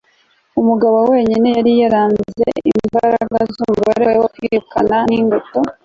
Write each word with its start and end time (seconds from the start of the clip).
umugabo 0.59 0.97
wenyine 1.11 1.47
yari 1.57 1.71
yaranze 1.81 2.45
imbaraga 2.71 3.37
z'umugore 3.53 4.03
we 4.09 4.15
wo 4.21 4.27
kwirukana 4.33 4.97
ni 5.09 5.19
ngotho 5.23 5.59